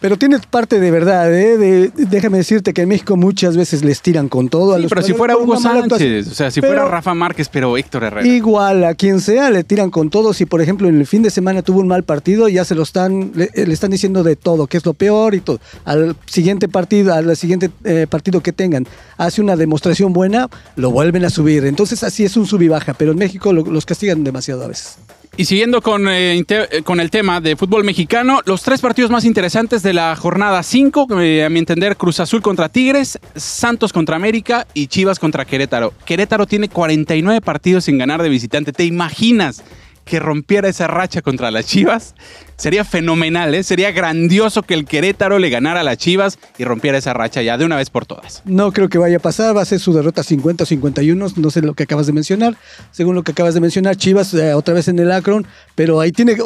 Pero 0.00 0.16
tienes 0.16 0.46
parte 0.46 0.78
de 0.78 0.92
verdad, 0.92 1.34
¿eh? 1.34 1.58
De- 1.58 1.90
déjame 1.96 2.38
decirte 2.38 2.72
que 2.72 2.82
en 2.82 2.88
México 2.88 3.16
muchas 3.16 3.56
veces 3.56 3.84
les 3.84 4.00
tiran 4.00 4.28
con 4.28 4.48
todo. 4.48 4.74
a 4.74 4.78
los 4.78 4.88
pero 4.90 5.02
si 5.02 5.12
fuera 5.12 5.34
por 5.34 5.42
Hugo. 5.42 5.58
Sánchez, 5.58 6.28
o 6.28 6.34
sea, 6.34 6.52
si 6.52 6.60
Pero- 6.60 6.74
fuera 6.74 6.88
Rafa 6.88 7.14
Márquez, 7.14 7.48
pero 7.48 7.76
Héctor 7.76 8.04
Herrera. 8.04 8.26
Igual 8.28 8.84
a 8.84 8.94
quien 8.94 9.20
sea 9.20 9.50
le 9.50 9.64
tiran 9.64 9.90
con 9.90 10.08
todo. 10.08 10.32
Si 10.34 10.46
por 10.46 10.60
ejemplo 10.60 10.88
en 10.88 11.00
el 11.00 11.06
fin 11.06 11.22
de 11.22 11.30
semana 11.30 11.62
tuvo 11.62 11.80
un 11.80 11.88
mal 11.88 12.04
partido, 12.04 12.48
ya 12.48 12.64
se 12.64 12.76
lo 12.76 12.82
están 12.84 13.32
le, 13.34 13.50
le 13.54 13.72
están 13.74 13.90
diciendo 13.90 14.22
de 14.22 14.36
todo, 14.36 14.68
que 14.68 14.76
es 14.76 14.86
lo 14.86 14.94
peor 14.94 15.34
y 15.34 15.40
todo. 15.40 15.58
Al 15.84 16.14
siguiente 16.26 16.68
partido, 16.68 17.12
al 17.12 17.36
siguiente 17.36 17.70
eh, 17.82 18.06
partido 18.08 18.40
que 18.40 18.52
tengan, 18.52 18.86
hace 19.16 19.40
una 19.40 19.56
demostración 19.56 20.12
buena, 20.12 20.48
lo 20.76 20.92
vuelven 20.92 21.24
a 21.24 21.30
subir. 21.30 21.64
Entonces 21.64 22.04
así 22.04 22.24
es 22.24 22.36
un 22.36 22.46
sub 22.46 22.62
y 22.62 22.68
baja, 22.68 22.94
pero 22.94 23.10
en 23.10 23.18
México 23.18 23.52
lo- 23.52 23.64
los 23.64 23.84
castigan 23.84 24.22
demasiado 24.22 24.62
a 24.64 24.68
veces. 24.68 24.96
Y 25.38 25.44
siguiendo 25.44 25.80
con, 25.82 26.08
eh, 26.08 26.44
eh, 26.48 26.82
con 26.82 26.98
el 26.98 27.12
tema 27.12 27.40
de 27.40 27.54
fútbol 27.54 27.84
mexicano, 27.84 28.40
los 28.44 28.64
tres 28.64 28.80
partidos 28.80 29.12
más 29.12 29.24
interesantes 29.24 29.84
de 29.84 29.92
la 29.92 30.16
jornada 30.16 30.64
5, 30.64 31.06
eh, 31.20 31.44
a 31.44 31.48
mi 31.48 31.60
entender, 31.60 31.96
Cruz 31.96 32.18
Azul 32.18 32.42
contra 32.42 32.68
Tigres, 32.68 33.20
Santos 33.36 33.92
contra 33.92 34.16
América 34.16 34.66
y 34.74 34.88
Chivas 34.88 35.20
contra 35.20 35.44
Querétaro. 35.44 35.94
Querétaro 36.04 36.46
tiene 36.46 36.68
49 36.68 37.40
partidos 37.40 37.84
sin 37.84 37.98
ganar 37.98 38.20
de 38.20 38.30
visitante. 38.30 38.72
¿Te 38.72 38.84
imaginas 38.84 39.62
que 40.08 40.18
rompiera 40.18 40.68
esa 40.68 40.86
racha 40.86 41.22
contra 41.22 41.50
las 41.50 41.66
Chivas? 41.66 42.14
Sería 42.56 42.84
fenomenal, 42.84 43.54
¿eh? 43.54 43.62
Sería 43.62 43.92
grandioso 43.92 44.62
que 44.62 44.74
el 44.74 44.84
Querétaro 44.84 45.38
le 45.38 45.50
ganara 45.50 45.80
a 45.80 45.82
las 45.84 45.98
Chivas 45.98 46.38
y 46.56 46.64
rompiera 46.64 46.98
esa 46.98 47.12
racha 47.12 47.42
ya 47.42 47.56
de 47.56 47.64
una 47.64 47.76
vez 47.76 47.90
por 47.90 48.06
todas. 48.06 48.42
No 48.44 48.72
creo 48.72 48.88
que 48.88 48.98
vaya 48.98 49.18
a 49.18 49.20
pasar, 49.20 49.56
va 49.56 49.62
a 49.62 49.64
ser 49.64 49.78
su 49.78 49.92
derrota 49.92 50.22
50 50.22 50.64
o 50.64 50.66
51, 50.66 51.26
no 51.36 51.50
sé 51.50 51.62
lo 51.62 51.74
que 51.74 51.84
acabas 51.84 52.06
de 52.06 52.12
mencionar. 52.12 52.56
Según 52.90 53.14
lo 53.14 53.22
que 53.22 53.32
acabas 53.32 53.54
de 53.54 53.60
mencionar, 53.60 53.96
Chivas 53.96 54.34
eh, 54.34 54.54
otra 54.54 54.74
vez 54.74 54.88
en 54.88 54.98
el 54.98 55.12
Akron, 55.12 55.46
pero 55.74 56.00
ahí 56.00 56.10
tiene, 56.10 56.36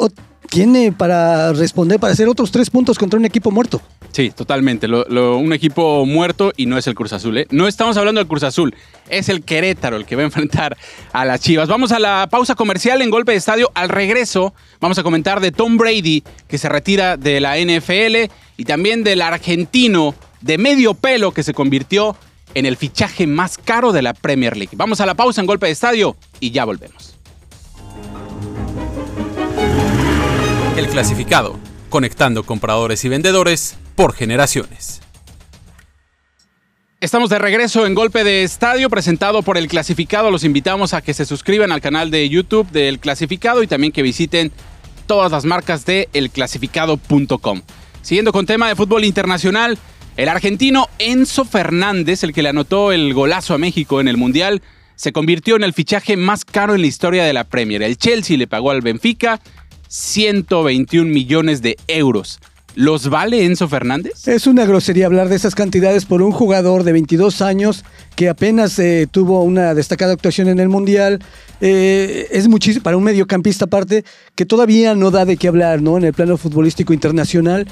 tiene 0.49 0.91
para 0.91 1.53
responder, 1.53 1.99
para 1.99 2.13
hacer 2.13 2.27
otros 2.27 2.51
tres 2.51 2.69
puntos 2.69 2.97
contra 2.99 3.17
un 3.19 3.25
equipo 3.25 3.51
muerto. 3.51 3.81
Sí, 4.11 4.29
totalmente. 4.29 4.87
Lo- 4.87 5.37
un 5.37 5.53
equipo 5.53 6.05
muerto 6.05 6.53
y 6.55 6.67
no 6.67 6.77
es 6.77 6.85
el 6.85 6.93
Cruz 6.93 7.13
Azul. 7.13 7.37
¿eh? 7.39 7.47
No 7.49 7.67
estamos 7.67 7.97
hablando 7.97 8.19
del 8.19 8.27
Cruz 8.27 8.43
Azul, 8.43 8.75
es 9.09 9.27
el 9.29 9.43
Querétaro 9.43 9.95
el 9.95 10.05
que 10.05 10.15
va 10.15 10.21
a 10.21 10.25
enfrentar 10.25 10.77
a 11.11 11.25
las 11.25 11.41
Chivas. 11.41 11.67
Vamos 11.67 11.91
a 11.91 11.97
la 11.99 12.27
pausa 12.29 12.53
comercial 12.53 13.01
en 13.01 13.09
Golpe 13.09 13.31
de 13.31 13.39
Estadio. 13.39 13.71
Al 13.73 13.89
regreso 13.89 14.53
vamos 14.79 14.99
a 14.99 15.03
comentar 15.03 15.39
de 15.39 15.51
Tom 15.51 15.77
Brady, 15.77 16.23
que 16.47 16.57
se 16.59 16.69
retira 16.69 17.17
de 17.17 17.39
la 17.39 17.57
NFL, 17.57 18.29
y 18.57 18.65
también 18.65 19.03
del 19.03 19.21
argentino 19.23 20.13
de 20.41 20.57
medio 20.59 20.93
pelo 20.93 21.31
que 21.31 21.41
se 21.41 21.53
convirtió 21.55 22.15
en 22.53 22.67
el 22.67 22.77
fichaje 22.77 23.25
más 23.25 23.57
caro 23.57 23.91
de 23.91 24.03
la 24.03 24.13
Premier 24.13 24.55
League. 24.55 24.75
Vamos 24.77 25.01
a 25.01 25.07
la 25.07 25.15
pausa 25.15 25.41
en 25.41 25.47
Golpe 25.47 25.65
de 25.65 25.71
Estadio 25.71 26.15
y 26.39 26.51
ya 26.51 26.65
volvemos. 26.65 27.12
El 30.75 30.87
clasificado, 30.87 31.59
conectando 31.89 32.41
compradores 32.41 33.05
y 33.05 33.09
vendedores 33.09 33.77
por 33.93 34.15
generaciones. 34.15 35.01
Estamos 36.99 37.29
de 37.29 37.37
regreso 37.37 37.85
en 37.85 37.93
Golpe 37.93 38.23
de 38.23 38.41
Estadio, 38.41 38.89
presentado 38.89 39.43
por 39.43 39.59
El 39.59 39.67
Clasificado. 39.67 40.31
Los 40.31 40.43
invitamos 40.43 40.95
a 40.95 41.03
que 41.03 41.13
se 41.13 41.25
suscriban 41.25 41.71
al 41.71 41.79
canal 41.79 42.09
de 42.09 42.27
YouTube 42.27 42.67
de 42.71 42.89
El 42.89 42.97
Clasificado 42.97 43.61
y 43.61 43.67
también 43.67 43.93
que 43.93 44.01
visiten 44.01 44.51
todas 45.05 45.31
las 45.31 45.45
marcas 45.45 45.85
de 45.85 46.09
elclasificado.com. 46.11 47.61
Siguiendo 48.01 48.31
con 48.31 48.47
tema 48.47 48.67
de 48.67 48.75
fútbol 48.75 49.05
internacional, 49.05 49.77
el 50.17 50.27
argentino 50.27 50.89
Enzo 50.97 51.45
Fernández, 51.45 52.23
el 52.23 52.33
que 52.33 52.41
le 52.41 52.49
anotó 52.49 52.91
el 52.91 53.13
golazo 53.13 53.53
a 53.53 53.59
México 53.59 54.01
en 54.01 54.07
el 54.07 54.17
Mundial, 54.17 54.63
se 54.95 55.11
convirtió 55.11 55.55
en 55.55 55.63
el 55.63 55.73
fichaje 55.73 56.17
más 56.17 56.45
caro 56.45 56.75
en 56.75 56.81
la 56.81 56.87
historia 56.87 57.25
de 57.25 57.33
la 57.33 57.43
Premier. 57.43 57.81
El 57.83 57.97
Chelsea 57.97 58.37
le 58.37 58.47
pagó 58.47 58.71
al 58.71 58.81
Benfica 58.81 59.39
121 59.93 61.07
millones 61.07 61.61
de 61.61 61.77
euros. 61.87 62.39
¿Los 62.73 63.09
vale 63.11 63.45
Enzo 63.45 63.67
Fernández? 63.67 64.27
Es 64.27 64.47
una 64.47 64.65
grosería 64.65 65.05
hablar 65.05 65.29
de 65.29 65.35
esas 65.35 65.53
cantidades 65.53 66.05
por 66.05 66.23
un 66.23 66.31
jugador 66.31 66.83
de 66.83 66.93
22 66.93 67.43
años 67.43 67.85
que 68.15 68.27
apenas 68.27 68.79
eh, 68.79 69.07
tuvo 69.09 69.43
una 69.43 69.75
destacada 69.75 70.13
actuación 70.13 70.47
en 70.47 70.59
el 70.59 70.67
Mundial. 70.67 71.19
Eh, 71.61 72.27
es 72.31 72.47
muchísimo 72.47 72.81
para 72.81 72.97
un 72.97 73.03
mediocampista 73.03 73.65
aparte 73.65 74.03
que 74.33 74.47
todavía 74.47 74.95
no 74.95 75.11
da 75.11 75.25
de 75.25 75.37
qué 75.37 75.47
hablar 75.47 75.83
¿no? 75.83 75.95
en 75.99 76.05
el 76.05 76.13
plano 76.13 76.37
futbolístico 76.37 76.91
internacional. 76.91 77.67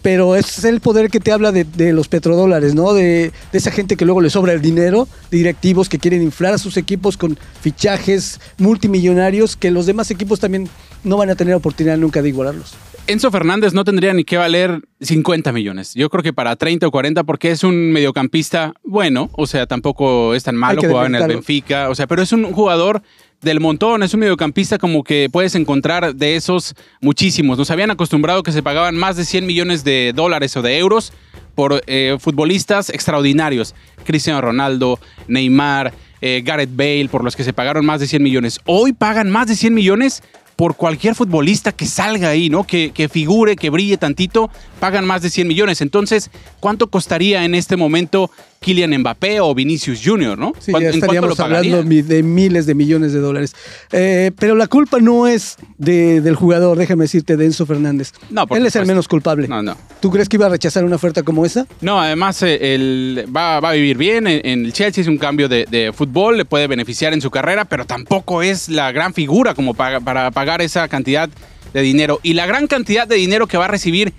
pero 0.00 0.34
es 0.34 0.64
el 0.64 0.80
poder 0.80 1.10
que 1.10 1.20
te 1.20 1.32
habla 1.32 1.52
de, 1.52 1.92
los 1.92 2.08
petrodólares, 2.08 2.74
¿no? 2.74 2.92
De, 2.92 3.30
de, 3.52 3.58
esa 3.58 3.70
gente 3.70 3.96
que 3.96 4.04
luego 4.04 4.20
le 4.20 4.30
sobra 4.30 4.52
el 4.52 4.60
dinero, 4.60 5.06
directivos 5.30 5.88
que 5.88 6.00
quieren 6.00 6.22
inflar 6.22 6.54
a 6.54 6.58
sus 6.58 6.76
equipos 6.76 7.16
con 7.16 7.38
fichajes 7.60 8.40
multimillonarios, 8.58 9.54
que 9.54 9.70
los 9.70 9.86
demás 9.86 10.10
equipos 10.10 10.40
también 10.40 10.68
no 11.04 11.16
van 11.16 11.30
a 11.30 11.34
tener 11.34 11.54
oportunidad 11.54 11.96
nunca 11.96 12.22
de 12.22 12.28
igualarlos. 12.28 12.74
Enzo 13.08 13.32
Fernández 13.32 13.74
no 13.74 13.82
tendría 13.82 14.14
ni 14.14 14.22
que 14.22 14.36
valer 14.36 14.80
50 15.00 15.52
millones. 15.52 15.92
Yo 15.94 16.08
creo 16.08 16.22
que 16.22 16.32
para 16.32 16.54
30 16.54 16.86
o 16.86 16.90
40, 16.90 17.24
porque 17.24 17.50
es 17.50 17.64
un 17.64 17.90
mediocampista 17.90 18.74
bueno, 18.84 19.28
o 19.32 19.46
sea, 19.46 19.66
tampoco 19.66 20.34
es 20.34 20.44
tan 20.44 20.54
malo, 20.54 20.80
jugaba 20.80 21.06
en 21.06 21.16
el 21.16 21.26
Benfica, 21.26 21.90
o 21.90 21.96
sea, 21.96 22.06
pero 22.06 22.22
es 22.22 22.32
un 22.32 22.52
jugador 22.52 23.02
del 23.40 23.58
montón, 23.58 24.04
es 24.04 24.14
un 24.14 24.20
mediocampista 24.20 24.78
como 24.78 25.02
que 25.02 25.28
puedes 25.32 25.56
encontrar 25.56 26.14
de 26.14 26.36
esos 26.36 26.76
muchísimos. 27.00 27.58
Nos 27.58 27.72
habían 27.72 27.90
acostumbrado 27.90 28.44
que 28.44 28.52
se 28.52 28.62
pagaban 28.62 28.96
más 28.96 29.16
de 29.16 29.24
100 29.24 29.46
millones 29.46 29.82
de 29.82 30.12
dólares 30.14 30.56
o 30.56 30.62
de 30.62 30.78
euros 30.78 31.12
por 31.56 31.82
eh, 31.88 32.16
futbolistas 32.20 32.88
extraordinarios. 32.88 33.74
Cristiano 34.04 34.40
Ronaldo, 34.40 35.00
Neymar, 35.26 35.92
eh, 36.20 36.42
Gareth 36.44 36.70
Bale, 36.74 37.08
por 37.10 37.24
los 37.24 37.34
que 37.34 37.42
se 37.42 37.52
pagaron 37.52 37.84
más 37.84 37.98
de 38.00 38.06
100 38.06 38.22
millones. 38.22 38.60
Hoy 38.64 38.92
pagan 38.92 39.28
más 39.28 39.48
de 39.48 39.56
100 39.56 39.74
millones 39.74 40.22
por 40.56 40.76
cualquier 40.76 41.14
futbolista 41.14 41.72
que 41.72 41.86
salga 41.86 42.28
ahí, 42.28 42.50
¿no? 42.50 42.64
Que, 42.64 42.92
que, 42.92 43.08
figure, 43.08 43.56
que 43.56 43.70
brille 43.70 43.96
tantito, 43.96 44.50
pagan 44.80 45.04
más 45.04 45.22
de 45.22 45.30
100 45.30 45.48
millones. 45.48 45.80
Entonces, 45.80 46.30
¿cuánto 46.60 46.88
costaría 46.88 47.44
en 47.44 47.54
este 47.54 47.76
momento 47.76 48.30
Kylian 48.62 48.96
Mbappé 48.98 49.40
o 49.40 49.54
Vinicius 49.54 50.00
Jr., 50.02 50.38
¿no? 50.38 50.52
Sí, 50.58 50.72
ya 50.72 50.88
estaríamos 50.88 51.38
hablando 51.40 51.82
de 51.82 52.22
miles 52.22 52.64
de 52.64 52.74
millones 52.74 53.12
de 53.12 53.18
dólares. 53.18 53.54
Eh, 53.90 54.30
pero 54.38 54.54
la 54.54 54.68
culpa 54.68 54.98
no 55.00 55.26
es 55.26 55.56
de, 55.76 56.20
del 56.20 56.36
jugador, 56.36 56.78
déjame 56.78 57.04
decirte, 57.04 57.36
de 57.36 57.44
Enzo 57.44 57.66
Fernández. 57.66 58.12
No, 58.30 58.46
Él 58.50 58.64
es 58.64 58.76
el 58.76 58.86
menos 58.86 59.08
culpable. 59.08 59.48
No, 59.48 59.62
no. 59.62 59.76
¿Tú 60.00 60.10
crees 60.10 60.28
que 60.28 60.36
iba 60.36 60.46
a 60.46 60.48
rechazar 60.48 60.84
una 60.84 60.96
oferta 60.96 61.22
como 61.22 61.44
esa? 61.44 61.66
No, 61.80 62.00
además 62.00 62.42
él 62.42 63.24
eh, 63.24 63.30
va, 63.30 63.60
va, 63.60 63.70
a 63.70 63.72
vivir 63.72 63.98
bien. 63.98 64.26
En, 64.26 64.64
el 64.64 64.72
Chelsea 64.72 65.02
es 65.02 65.08
un 65.08 65.18
cambio 65.18 65.48
de, 65.48 65.66
de, 65.70 65.92
fútbol, 65.92 66.36
le 66.36 66.44
puede 66.44 66.66
beneficiar 66.66 67.12
en 67.12 67.20
su 67.20 67.30
carrera, 67.30 67.64
pero 67.64 67.84
tampoco 67.84 68.42
es 68.42 68.68
la 68.68 68.92
gran 68.92 69.12
figura 69.12 69.54
como 69.54 69.74
para, 69.74 70.00
para 70.00 70.30
pagar 70.30 70.62
esa 70.62 70.88
cantidad 70.88 71.28
de 71.72 71.82
dinero. 71.82 72.20
Y 72.22 72.34
la 72.34 72.46
gran 72.46 72.66
cantidad 72.66 73.06
de 73.06 73.16
dinero 73.16 73.46
que 73.46 73.56
va 73.56 73.66
a 73.66 73.68
recibir 73.68 74.12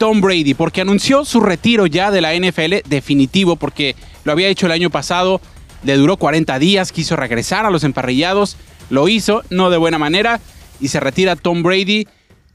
Tom 0.00 0.22
Brady, 0.22 0.54
porque 0.54 0.80
anunció 0.80 1.26
su 1.26 1.40
retiro 1.40 1.84
ya 1.84 2.10
de 2.10 2.22
la 2.22 2.34
NFL 2.34 2.88
definitivo, 2.88 3.56
porque 3.56 3.94
lo 4.24 4.32
había 4.32 4.48
hecho 4.48 4.64
el 4.64 4.72
año 4.72 4.88
pasado, 4.88 5.42
le 5.84 5.94
duró 5.98 6.16
40 6.16 6.58
días, 6.58 6.90
quiso 6.90 7.16
regresar 7.16 7.66
a 7.66 7.70
los 7.70 7.84
emparrillados, 7.84 8.56
lo 8.88 9.08
hizo, 9.08 9.42
no 9.50 9.68
de 9.68 9.76
buena 9.76 9.98
manera, 9.98 10.40
y 10.80 10.88
se 10.88 11.00
retira 11.00 11.36
Tom 11.36 11.62
Brady, 11.62 12.08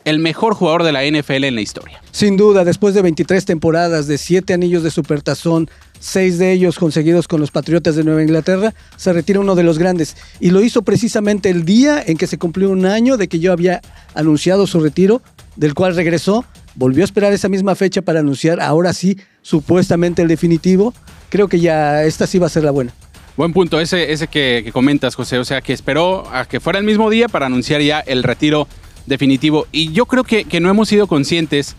el 0.05 0.17
mejor 0.17 0.55
jugador 0.55 0.81
de 0.81 0.91
la 0.91 1.03
NFL 1.03 1.43
en 1.43 1.53
la 1.53 1.61
historia. 1.61 2.01
Sin 2.09 2.35
duda, 2.35 2.63
después 2.63 2.95
de 2.95 3.03
23 3.03 3.45
temporadas, 3.45 4.07
de 4.07 4.17
7 4.17 4.51
anillos 4.51 4.81
de 4.81 4.89
supertazón, 4.89 5.69
6 5.99 6.39
de 6.39 6.51
ellos 6.51 6.79
conseguidos 6.79 7.27
con 7.27 7.41
los 7.41 7.51
Patriotas 7.51 7.95
de 7.95 8.03
Nueva 8.03 8.23
Inglaterra, 8.23 8.73
se 8.95 9.13
retira 9.13 9.39
uno 9.39 9.53
de 9.53 9.61
los 9.61 9.77
grandes. 9.77 10.17
Y 10.39 10.49
lo 10.49 10.63
hizo 10.63 10.81
precisamente 10.81 11.51
el 11.51 11.63
día 11.63 12.03
en 12.03 12.17
que 12.17 12.25
se 12.25 12.39
cumplió 12.39 12.71
un 12.71 12.87
año 12.87 13.17
de 13.17 13.27
que 13.27 13.37
yo 13.37 13.51
había 13.51 13.81
anunciado 14.15 14.65
su 14.65 14.79
retiro, 14.79 15.21
del 15.55 15.75
cual 15.75 15.95
regresó 15.95 16.43
volvió 16.75 17.03
a 17.03 17.05
esperar 17.05 17.33
esa 17.33 17.49
misma 17.49 17.75
fecha 17.75 18.01
para 18.01 18.19
anunciar 18.19 18.61
ahora 18.61 18.93
sí, 18.93 19.17
supuestamente 19.41 20.21
el 20.21 20.27
definitivo. 20.27 20.93
Creo 21.29 21.47
que 21.47 21.59
ya 21.59 22.03
esta 22.03 22.27
sí 22.27 22.37
va 22.37 22.47
a 22.47 22.49
ser 22.49 22.63
la 22.63 22.71
buena. 22.71 22.93
Buen 23.37 23.51
punto, 23.51 23.79
ese, 23.81 24.13
ese 24.13 24.27
que, 24.27 24.69
comentas, 24.71 25.15
José. 25.15 25.39
O 25.39 25.45
sea, 25.45 25.61
que 25.61 25.73
esperó 25.73 26.27
a 26.31 26.45
que 26.45 26.59
fuera 26.59 26.79
el 26.79 26.85
mismo 26.85 27.09
día 27.09 27.27
para 27.27 27.47
anunciar 27.47 27.81
ya 27.81 27.99
el 27.99 28.23
retiro 28.23 28.67
definitivo. 29.05 29.67
Y 29.71 29.91
yo 29.91 30.05
creo 30.05 30.23
que, 30.23 30.45
que 30.45 30.59
no 30.59 30.69
hemos 30.69 30.87
sido 30.87 31.07
conscientes 31.07 31.75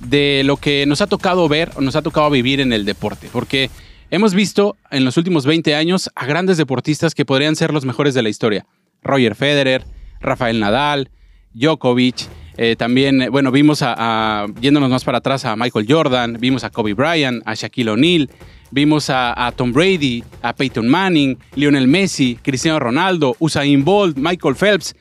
de 0.00 0.42
lo 0.44 0.56
que 0.56 0.84
nos 0.86 1.00
ha 1.00 1.06
tocado 1.06 1.48
ver 1.48 1.70
o 1.76 1.80
nos 1.80 1.96
ha 1.96 2.02
tocado 2.02 2.28
vivir 2.30 2.60
en 2.60 2.72
el 2.72 2.84
deporte. 2.84 3.28
Porque 3.32 3.70
hemos 4.10 4.34
visto 4.34 4.76
en 4.90 5.04
los 5.04 5.16
últimos 5.16 5.46
20 5.46 5.76
años 5.76 6.10
a 6.16 6.26
grandes 6.26 6.56
deportistas 6.56 7.14
que 7.14 7.24
podrían 7.24 7.54
ser 7.54 7.72
los 7.72 7.84
mejores 7.84 8.14
de 8.14 8.22
la 8.22 8.28
historia. 8.28 8.66
Roger 9.02 9.36
Federer, 9.36 9.84
Rafael 10.20 10.58
Nadal, 10.58 11.10
Djokovic, 11.54 12.26
eh, 12.56 12.76
también, 12.76 13.22
eh, 13.22 13.28
bueno, 13.28 13.50
vimos 13.50 13.80
a, 13.82 14.46
yéndonos 14.60 14.88
más 14.88 15.04
para 15.04 15.18
atrás, 15.18 15.44
a 15.44 15.56
Michael 15.56 15.86
Jordan, 15.88 16.36
vimos 16.40 16.64
a 16.64 16.70
Kobe 16.70 16.94
Bryant, 16.94 17.42
a 17.44 17.54
Shaquille 17.54 17.90
O'Neal, 17.90 18.30
vimos 18.70 19.10
a, 19.10 19.52
Tom 19.56 19.72
Brady, 19.72 20.24
a 20.42 20.54
Peyton 20.54 20.88
Manning, 20.88 21.38
Lionel 21.54 21.86
Messi, 21.86 22.38
Cristiano 22.42 22.78
Ronaldo, 22.78 23.36
Usain 23.38 23.84
Bolt, 23.84 24.16
Michael 24.16 24.56
Phelps. 24.56 24.94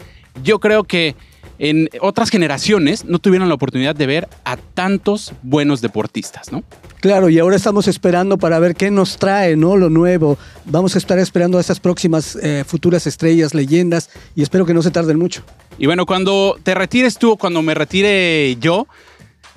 Yo 0.44 0.60
creo 0.60 0.84
que 0.84 1.16
en 1.60 1.90
otras 2.02 2.30
generaciones 2.30 3.06
no 3.06 3.20
tuvieron 3.20 3.48
la 3.50 3.56
oportunidad 3.56 3.96
de 3.96 4.06
ver 4.06 4.28
a 4.44 4.58
tantos 4.58 5.34
buenos 5.42 5.82
deportistas, 5.82 6.52
¿no? 6.52 6.64
Claro, 7.00 7.30
y 7.30 7.40
ahora 7.40 7.56
estamos 7.56 7.88
esperando 7.88 8.38
para 8.38 8.60
ver 8.60 8.76
qué 8.76 8.92
nos 8.92 9.18
trae, 9.18 9.56
¿no? 9.56 9.78
Lo 9.78 9.90
nuevo. 9.90 10.38
Vamos 10.66 10.96
a 10.96 10.98
estar 10.98 11.20
esperando 11.20 11.58
a 11.58 11.62
esas 11.62 11.80
próximas 11.80 12.36
eh, 12.42 12.64
futuras 12.66 13.06
estrellas, 13.08 13.54
leyendas, 13.54 14.10
y 14.36 14.42
espero 14.42 14.66
que 14.66 14.74
no 14.74 14.82
se 14.82 14.92
tarden 14.92 15.20
mucho. 15.20 15.44
Y 15.78 15.86
bueno, 15.86 16.06
cuando 16.06 16.58
te 16.64 16.74
retires 16.74 17.18
tú 17.18 17.32
o 17.32 17.38
cuando 17.38 17.62
me 17.62 17.74
retire 17.74 18.58
yo, 18.60 18.88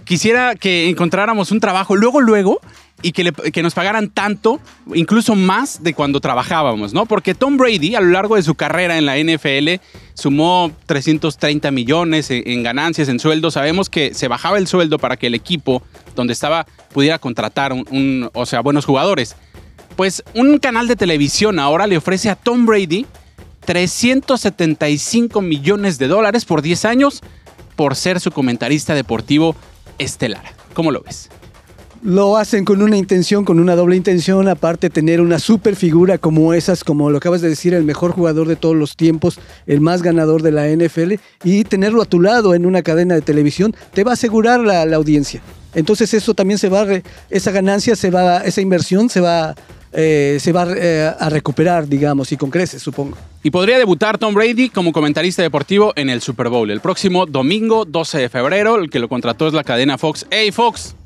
quisiera 0.05 0.57
que 0.57 0.89
encontráramos 0.89 1.51
un 1.51 1.61
trabajo 1.61 1.97
luego, 1.97 2.21
luego, 2.21 2.61
y 3.03 3.13
que, 3.13 3.33
que, 3.33 3.63
nos 3.63 3.75
pagaran 3.75 4.11
tanto, 4.11 4.61
incluso 4.93 5.37
más 5.37 5.83
de 5.83 5.95
cuando 5.95 6.21
trabajábamos, 6.21 6.93
¿no? 6.93 7.07
Porque 7.07 7.35
Tom 7.35 7.57
Brady 7.57 7.95
a 7.95 8.01
lo 8.01 8.09
largo 8.11 8.35
de 8.35 8.43
su 8.43 8.57
carrera 8.57 8.99
en 8.99 9.07
la 9.07 9.17
NFL 9.17 9.81
sumó 10.15 10.73
330 10.87 11.71
millones 11.71 12.31
en, 12.31 12.63
ganancias, 12.63 13.09
en 13.09 13.21
sueldo. 13.21 13.51
Sabemos 13.53 13.89
que 13.89 14.15
se 14.15 14.27
bajaba 14.27 14.59
el 14.59 14.67
sueldo 14.67 14.99
para 14.99 15.17
que 15.17 15.29
el 15.29 15.35
equipo 15.35 15.83
donde 16.17 16.33
estaba 16.33 16.67
pudiera 16.93 17.19
contratar 17.19 17.73
un, 17.73 18.31
o 18.35 18.47
sea, 18.47 18.61
buenos 18.61 18.85
jugadores. 18.85 19.37
Pues 19.95 20.25
un 20.35 20.59
canal 20.59 20.89
de 20.89 20.97
televisión 20.97 21.59
ahora 21.59 21.87
le 21.87 21.97
ofrece 21.97 22.31
a 22.31 22.37
Tom 22.37 22.67
Brady 22.67 23.07
375 23.65 25.41
millones 25.41 25.99
de 25.99 26.09
dólares 26.09 26.45
por 26.45 26.63
10 26.63 26.85
años 26.85 27.21
por 27.77 27.95
ser 27.95 28.19
su 28.19 28.33
comentarista 28.33 28.95
deportivo 28.95 29.55
estelar. 29.99 30.43
¿Cómo 30.75 30.91
lo 30.91 31.03
ves? 31.03 31.31
Lo 32.03 32.37
hacen 32.37 32.65
con 32.65 32.83
una 32.83 32.97
intención, 32.97 33.45
con 33.45 33.59
una 33.61 33.75
doble 33.77 33.97
intención, 33.97 34.49
aparte 34.49 34.91
tener 34.91 35.21
una 35.21 35.39
super 35.39 35.77
figura 35.77 36.19
como 36.19 36.55
esas, 36.55 36.85
como 36.85 37.11
lo 37.11 37.19
acabas 37.19 37.41
de 37.41 37.49
decir, 37.49 37.75
el 37.75 37.85
mejor 37.85 38.13
jugador 38.13 38.49
de 38.49 38.57
todos 38.57 38.77
los 38.77 38.97
tiempos, 38.97 39.39
el 39.67 39.81
más 39.81 40.03
ganador 40.03 40.43
de 40.43 40.53
la 40.53 40.69
NFL, 40.69 41.15
y 41.45 41.65
tenerlo 41.65 42.03
a 42.03 42.07
tu 42.07 42.21
lado 42.21 42.55
en 42.55 42.67
una 42.67 42.83
cadena 42.83 43.15
de 43.15 43.23
televisión, 43.23 43.75
te 43.93 44.05
va 44.05 44.13
a 44.13 44.15
asegurar 44.15 44.61
la, 44.61 44.83
audiencia. 44.95 45.43
Entonces 45.75 46.15
eso 46.15 46.35
también 46.35 46.59
se 46.59 46.69
va, 46.69 46.83
a 46.83 47.03
esa 47.31 47.51
ganancia 47.51 47.95
se 47.95 48.11
va, 48.11 48.39
esa 48.39 48.61
inversión 48.61 49.09
se 49.11 49.21
va, 49.21 49.55
eh, 49.93 50.39
se 50.41 50.53
va 50.53 50.67
eh, 50.77 51.13
a 51.19 51.29
recuperar, 51.29 51.87
digamos, 51.87 52.33
y 52.33 52.37
con 52.37 52.51
creces, 52.51 52.83
supongo. 52.83 53.17
Y 53.43 53.51
podría 53.51 53.79
debutar 53.79 54.19
Tom 54.19 54.35
Brady 54.35 54.71
como 54.71 54.93
comentarista 54.93 55.43
deportivo 55.43 55.93
en 55.95 56.11
el 56.11 56.21
Super 56.21 56.49
Bowl 56.49 56.71
el 56.71 56.81
próximo 56.81 57.27
domingo 57.27 57.85
12 57.85 58.19
de 58.19 58.29
febrero. 58.29 58.77
El 58.77 58.91
que 58.91 58.99
lo 58.99 59.09
contrató 59.09 59.47
es 59.47 59.55
la 59.55 59.63
cadena 59.63 59.99
Fox. 59.99 60.27
¡Hey 60.31 60.51
Fox! 60.51 60.97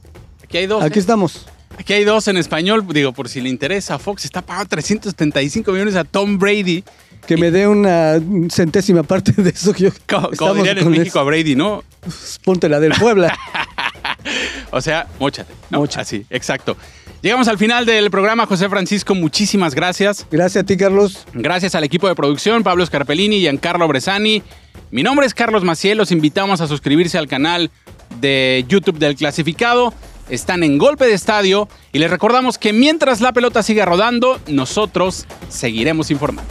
Aquí 0.53 0.59
hay 0.59 0.67
dos. 0.67 0.85
Aquí 0.85 0.99
¿eh? 0.99 1.01
estamos. 1.01 1.47
Aquí 1.79 1.95
hay 1.95 2.05
dos 2.05 2.29
en 2.29 2.37
español, 2.37 2.87
digo, 2.93 3.13
por 3.13 3.31
si 3.31 3.41
le 3.41 3.49
interesa. 3.49 3.99
Fox 3.99 4.27
está 4.27 4.43
pagando 4.43 4.69
375 4.69 5.73
millones 5.73 5.97
a 5.97 6.05
Tom 6.05 6.39
Brady. 6.39 6.85
Que 7.27 7.39
me 7.39 7.51
dé 7.51 7.67
una 7.67 8.21
centésima 8.51 9.03
parte 9.03 9.33
de 9.33 9.49
eso 9.49 9.73
que 9.73 9.85
yo. 9.85 9.91
Como, 10.37 10.53
dirían 10.53 10.77
en 10.77 10.91
México 10.91 11.21
a 11.21 11.23
Brady, 11.23 11.57
¿no? 11.57 11.83
Pues, 12.01 12.39
ponte 12.45 12.69
la 12.69 12.81
del 12.81 12.93
Puebla. 12.93 13.35
o 14.73 14.83
sea, 14.83 15.07
mochate. 15.19 15.55
¿no? 15.71 15.85
Así, 15.97 16.27
exacto. 16.29 16.77
Llegamos 17.23 17.49
al 17.49 17.57
final 17.57 17.87
del 17.87 18.11
programa, 18.11 18.45
José 18.45 18.69
Francisco. 18.69 19.15
Muchísimas 19.15 19.75
gracias. 19.75 20.27
Gracias 20.31 20.65
a 20.65 20.67
ti, 20.67 20.77
Carlos. 20.77 21.27
Gracias 21.33 21.75
al 21.75 21.85
equipo 21.85 22.09
de 22.09 22.15
producción, 22.15 22.63
Pablo 22.63 22.85
Scarpellini 22.85 23.37
y 23.37 23.41
Giancarlo 23.41 23.89
Bresani. 23.89 24.43
Mi 24.91 25.03
nombre 25.03 25.25
es 25.25 25.33
Carlos 25.33 25.65
Maciel. 25.65 25.97
Los 25.97 26.13
invitamos 26.13 26.61
a 26.61 26.67
suscribirse 26.67 27.17
al 27.17 27.27
canal 27.27 27.71
de 28.21 28.67
YouTube 28.69 28.99
del 28.99 29.17
Clasificado 29.17 29.95
están 30.33 30.63
en 30.63 30.79
golpe 30.79 31.05
de 31.05 31.13
estadio 31.13 31.69
y 31.93 31.99
les 31.99 32.11
recordamos 32.11 32.57
que 32.57 32.73
mientras 32.73 33.21
la 33.21 33.33
pelota 33.33 33.63
siga 33.63 33.85
rodando, 33.85 34.41
nosotros 34.49 35.27
seguiremos 35.51 36.11
informando. 36.11 36.51